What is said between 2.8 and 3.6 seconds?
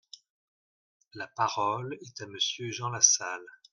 Lassalle.